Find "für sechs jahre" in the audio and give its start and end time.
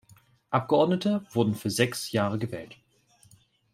1.53-2.39